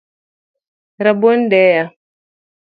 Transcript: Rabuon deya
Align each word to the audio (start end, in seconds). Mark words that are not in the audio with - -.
Rabuon 1.03 1.41
deya 1.51 1.85